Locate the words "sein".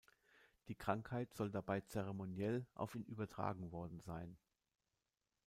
3.99-4.35